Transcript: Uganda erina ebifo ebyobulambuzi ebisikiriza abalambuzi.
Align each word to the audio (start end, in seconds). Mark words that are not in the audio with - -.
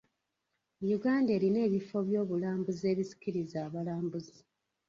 Uganda 0.97 1.29
erina 1.37 1.59
ebifo 1.67 1.95
ebyobulambuzi 2.03 2.83
ebisikiriza 2.93 3.57
abalambuzi. 3.67 4.39